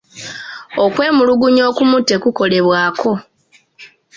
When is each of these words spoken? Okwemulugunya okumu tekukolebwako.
Okwemulugunya 0.83 1.63
okumu 1.69 1.97
tekukolebwako. 2.07 3.11